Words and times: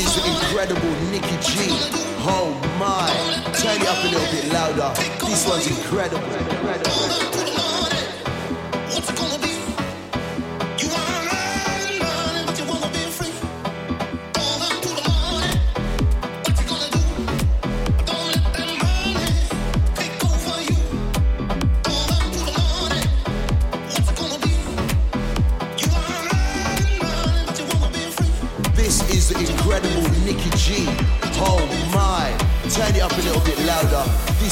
is 0.00 0.14
the 0.16 0.24
incredible 0.26 0.90
Nicky 1.12 1.36
G. 1.44 1.68
Oh 2.24 2.56
my, 2.78 3.08
turn 3.60 3.76
it 3.80 3.88
up 3.88 4.00
a 4.02 4.08
little 4.08 4.30
bit 4.32 4.48
louder. 4.52 4.94
This 5.26 5.46
one's 5.46 5.66
incredible. 5.66 6.26
This 6.26 7.79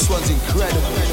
one's 0.09 0.29
incredible. 0.31 1.08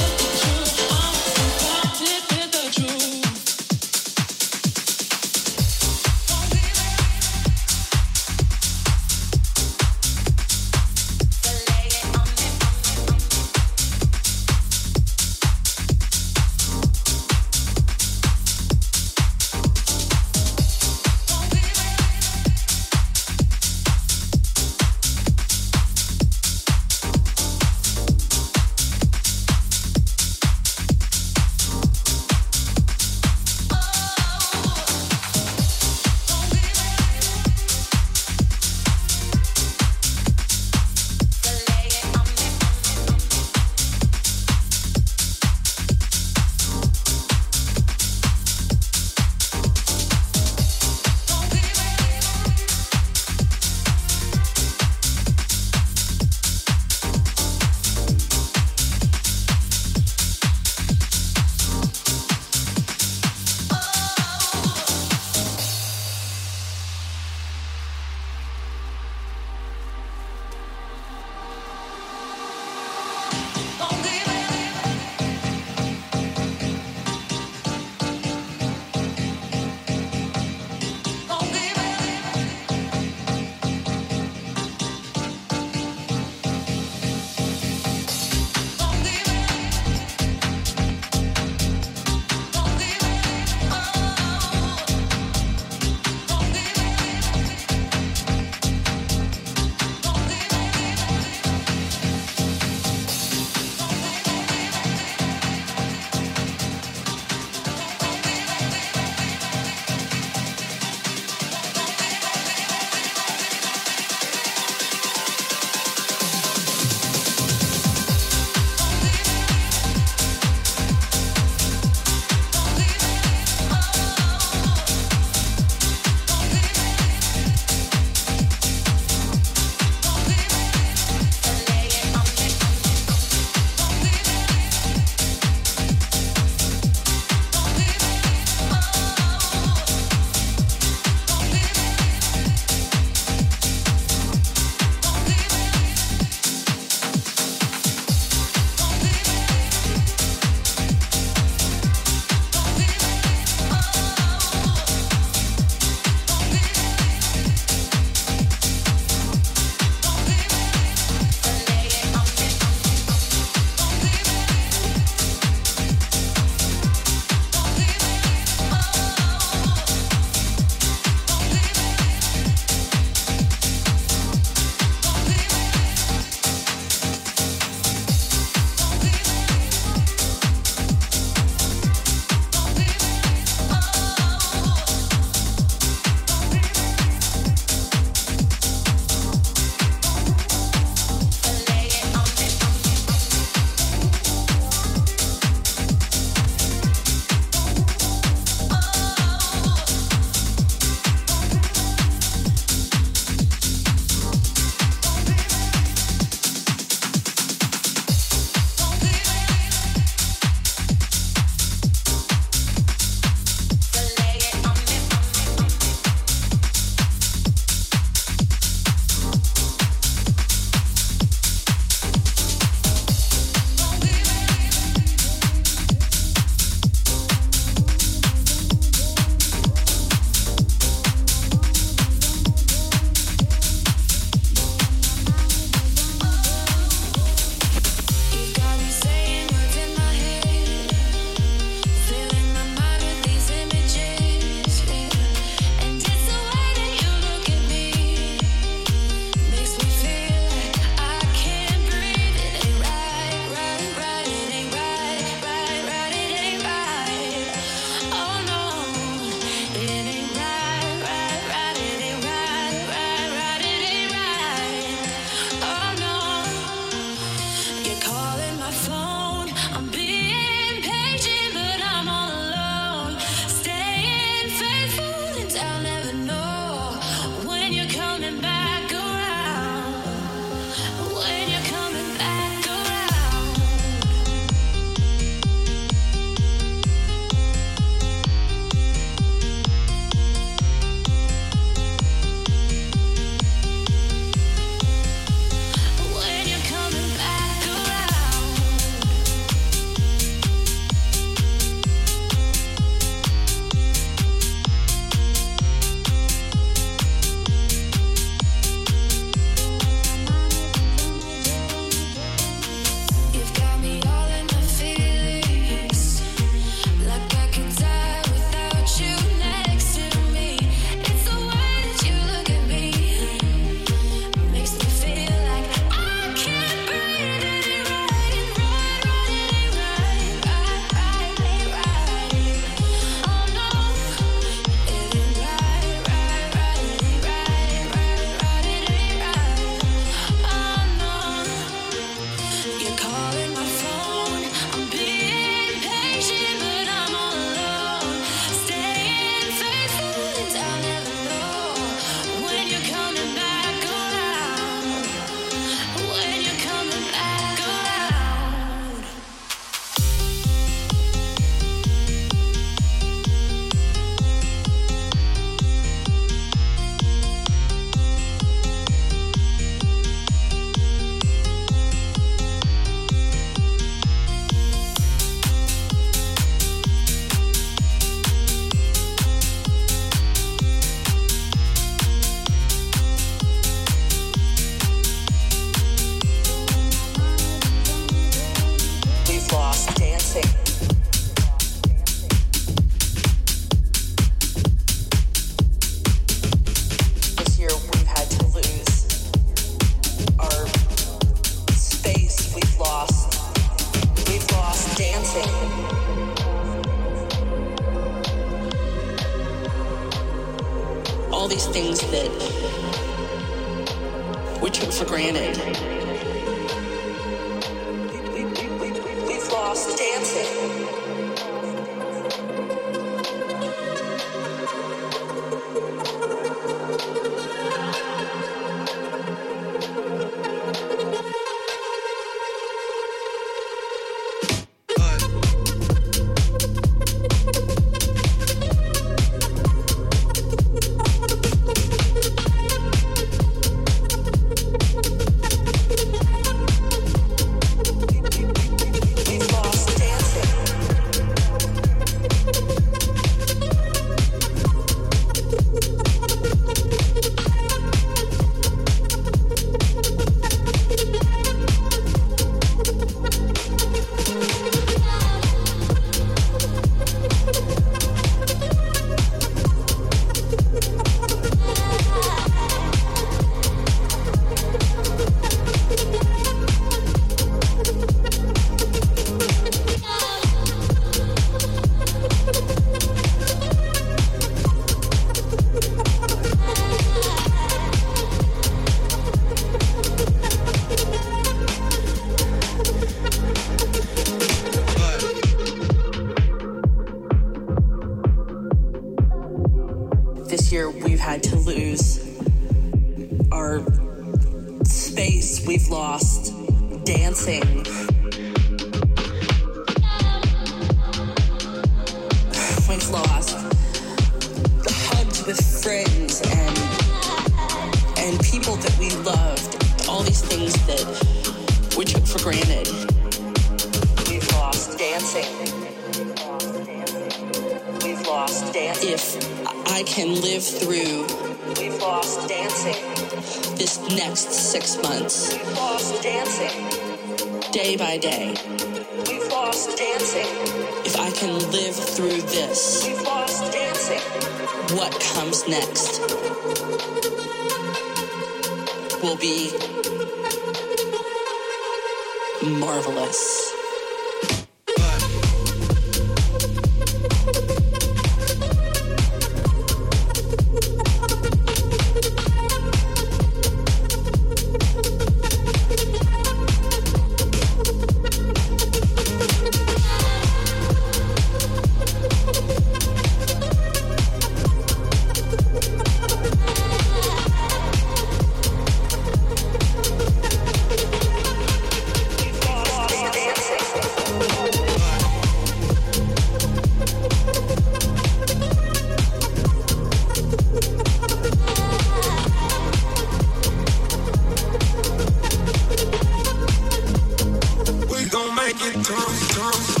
Gon' 598.81 598.97
make 598.97 599.97
it. 599.97 600.00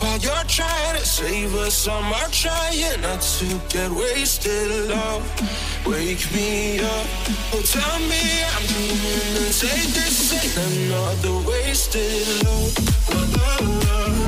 while 0.00 0.18
you're 0.18 0.48
trying 0.48 0.96
to 0.98 1.04
save 1.04 1.54
us. 1.54 1.88
I'm 1.88 2.12
trying 2.30 3.00
not 3.00 3.20
to 3.20 3.46
get 3.68 3.90
wasted. 3.90 4.88
Love, 4.88 5.24
wake 5.86 6.24
me 6.32 6.80
up. 6.80 7.06
Oh, 7.52 7.62
tell 7.64 7.98
me 8.10 8.22
I'm 8.54 8.64
dreaming 8.66 9.36
and 9.42 9.54
say 9.60 9.78
this 9.96 10.32
ain't 10.34 10.56
another 10.68 11.48
wasted 11.48 12.44
love. 12.44 12.74
La, 13.10 14.06
la, 14.22 14.27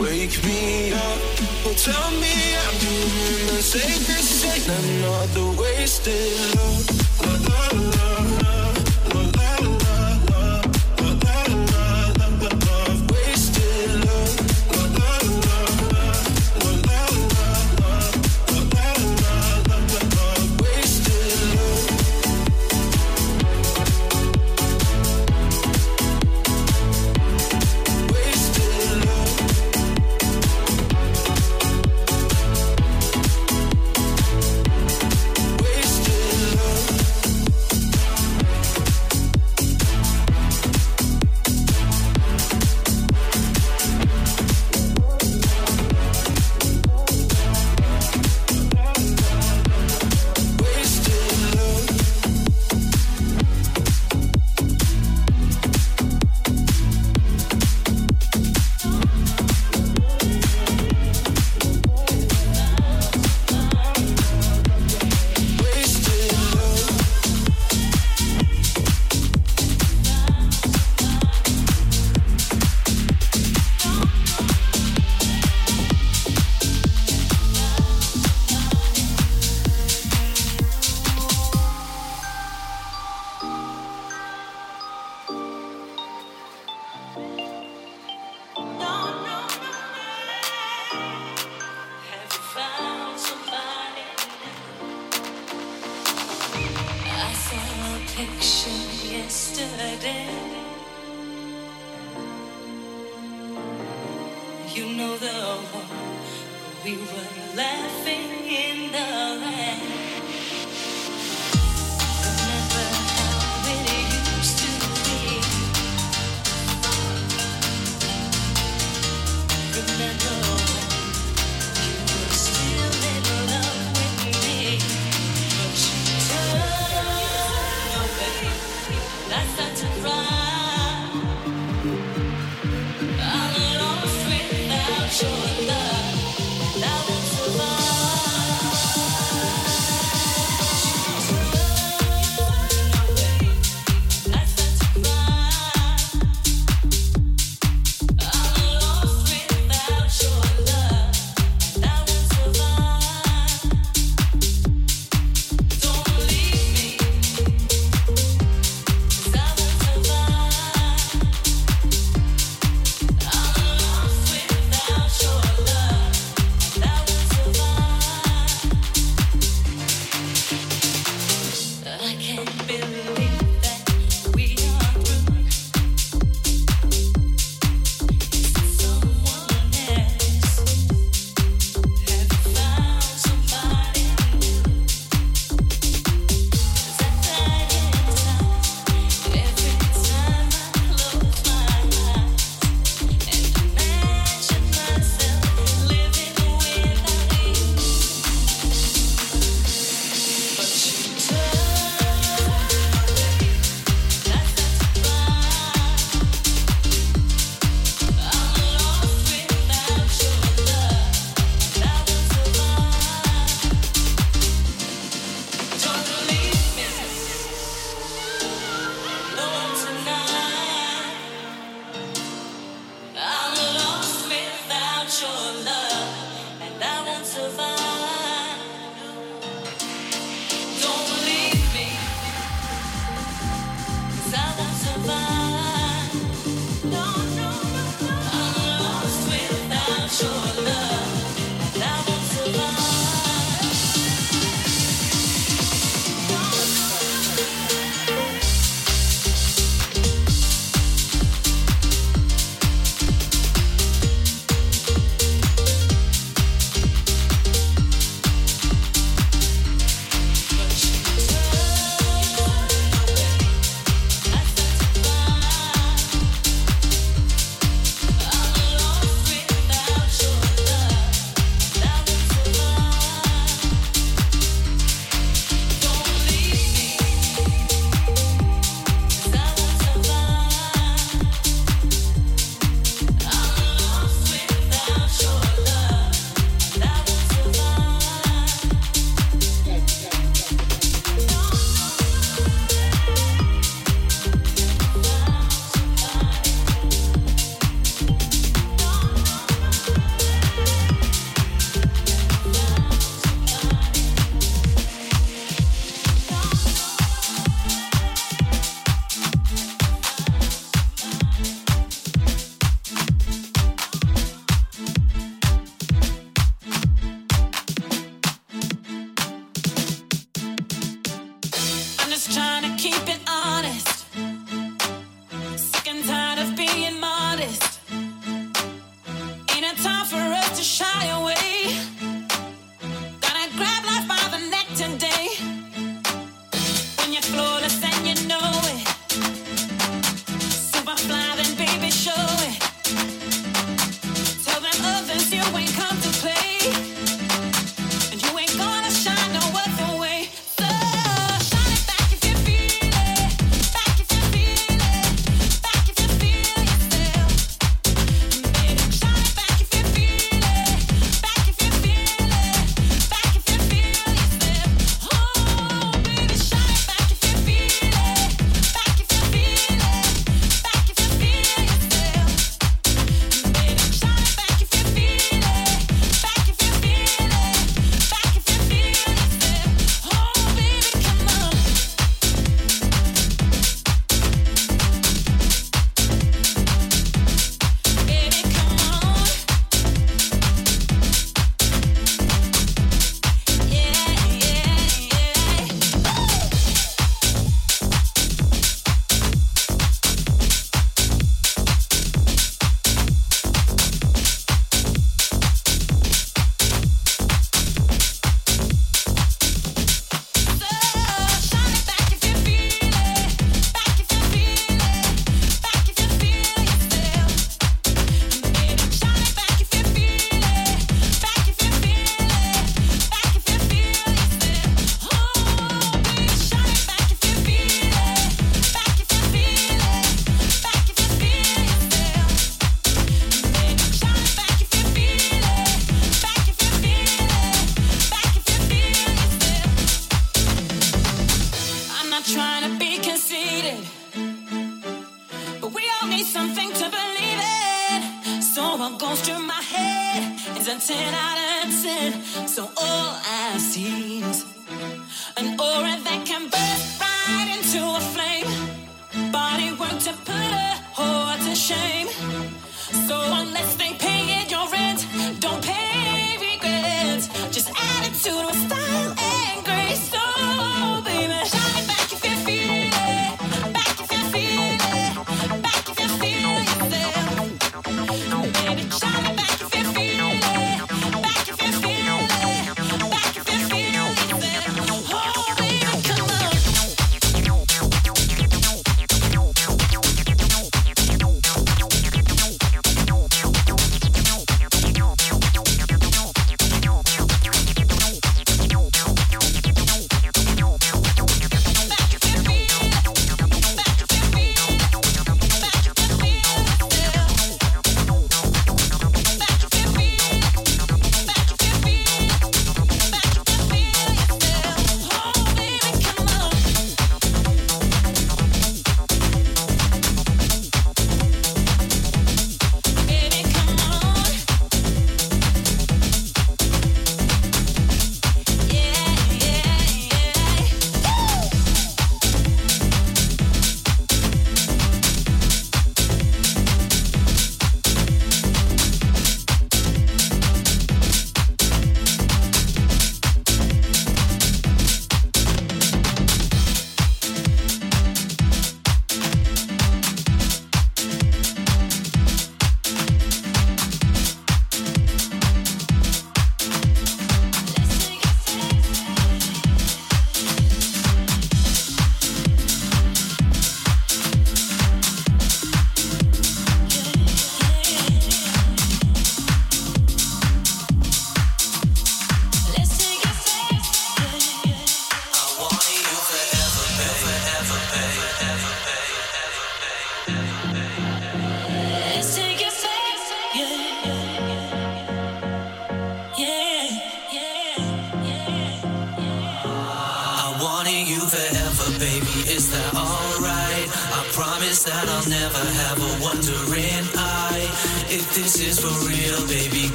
Wake 0.00 0.42
me 0.44 0.94
up, 0.94 1.20
oh 1.66 1.74
tell 1.76 2.10
me 2.12 2.56
I'm 2.56 2.78
doing 2.80 3.46
the 3.48 3.60
safest 3.60 4.44
thing. 4.46 4.62
I'm 4.74 5.02
not 5.02 5.28
the 5.34 5.44
wasted 5.60 6.32
love, 6.56 6.88
love, 7.20 7.96
love, 7.98 8.42
love. 8.42 8.69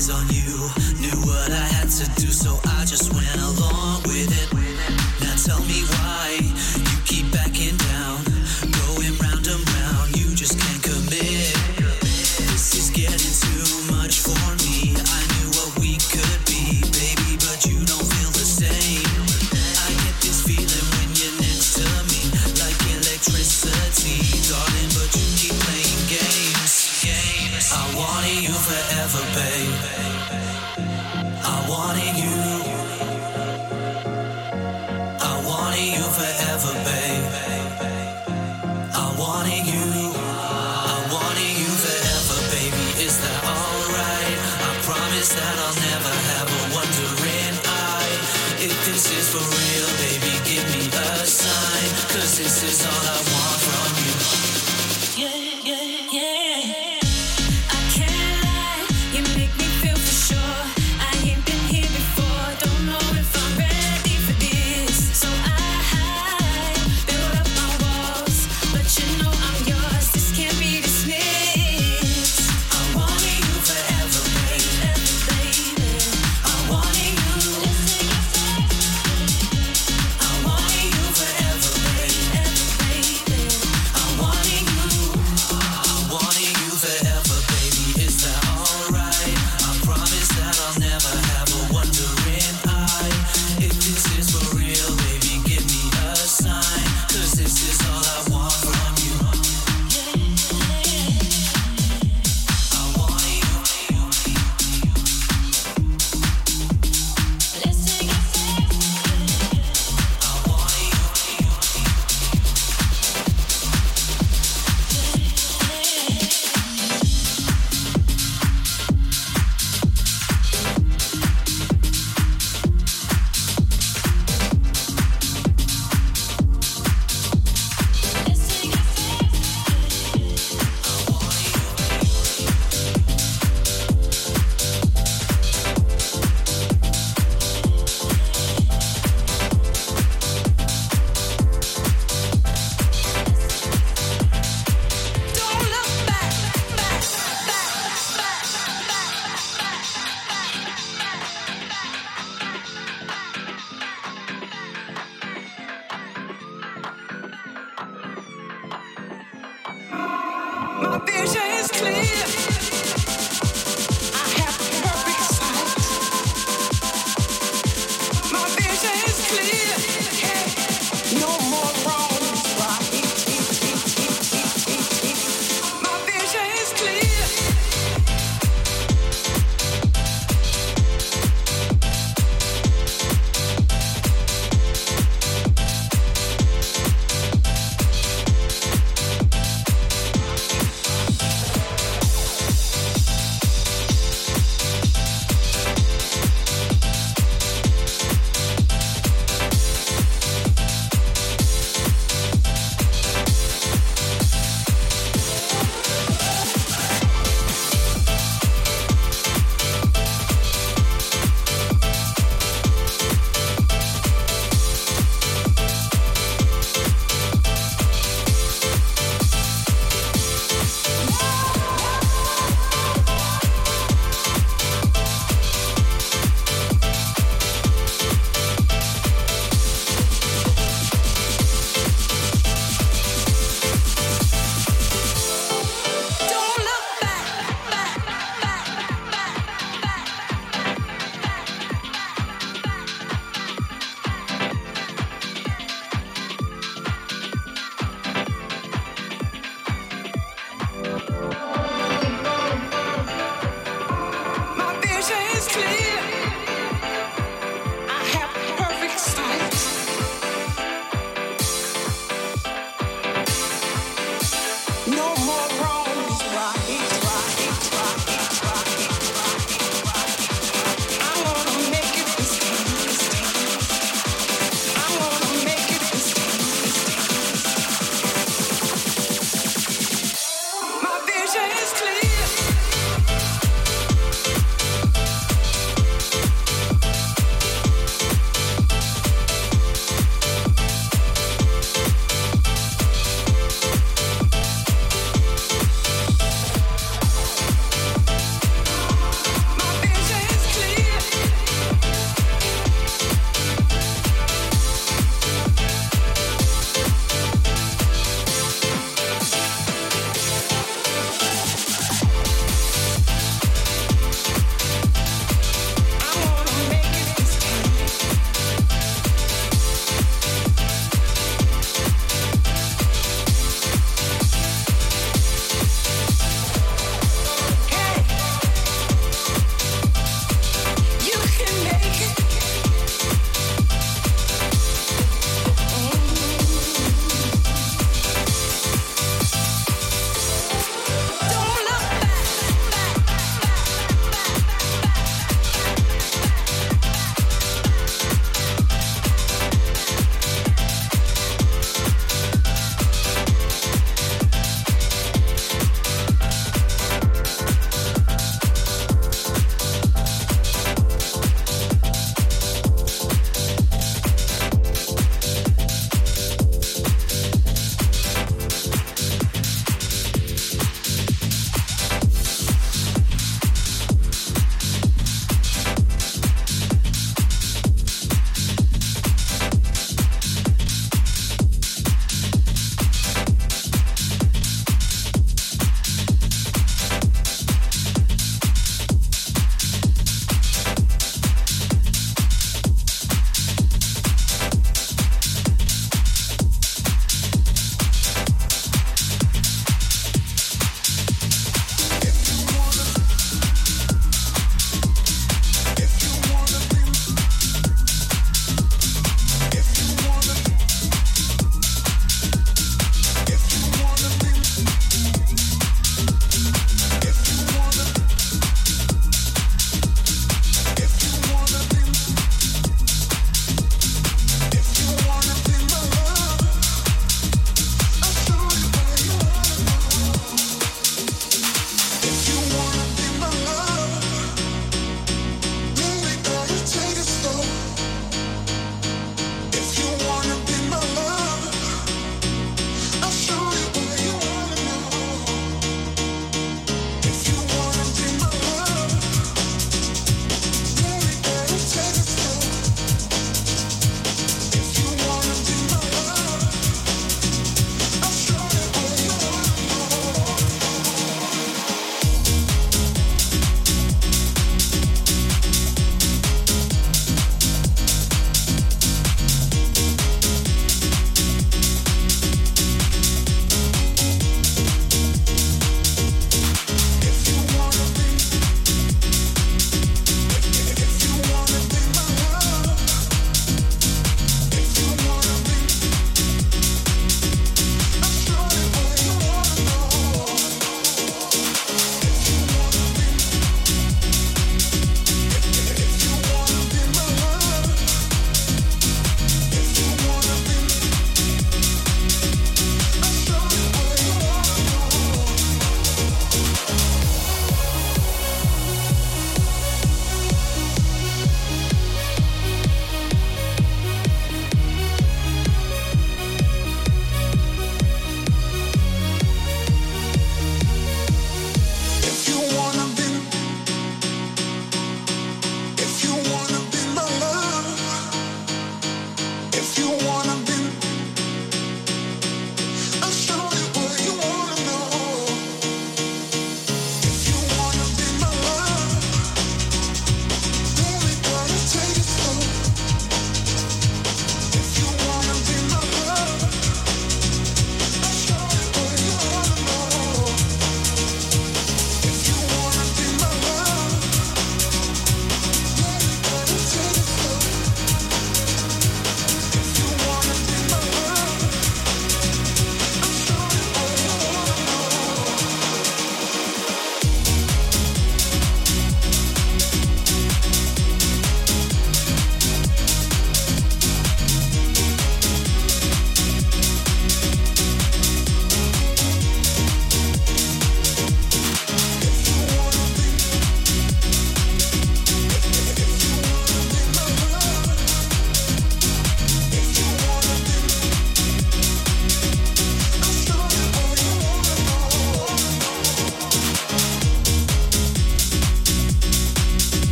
eyes 0.00 0.08
on 0.08 0.26
you. 0.28 0.56
Knew 1.00 1.20
what 1.26 1.50
I 1.50 1.66
had 1.76 1.90
to 1.90 2.20
do, 2.20 2.28
so 2.28 2.58
I. 2.64 2.79